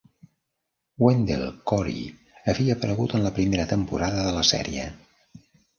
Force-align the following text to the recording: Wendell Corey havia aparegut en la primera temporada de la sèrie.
Wendell 1.03 1.43
Corey 1.73 2.01
havia 2.55 2.79
aparegut 2.79 3.17
en 3.21 3.29
la 3.29 3.37
primera 3.39 3.71
temporada 3.77 4.29
de 4.31 4.37
la 4.41 4.47
sèrie. 4.55 4.93